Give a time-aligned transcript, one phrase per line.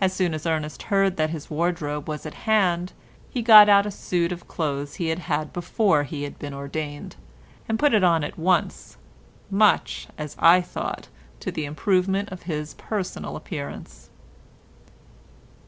[0.00, 2.92] As soon as Ernest heard that his wardrobe was at hand,
[3.28, 7.16] he got out a suit of clothes he had had before he had been ordained,
[7.68, 8.96] and put it on at once,
[9.50, 11.08] much, as I thought,
[11.40, 14.08] to the improvement of his personal appearance.